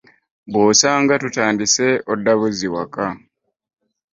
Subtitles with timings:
[0.51, 3.05] Bw'osanga tutandise odda buzzi waka.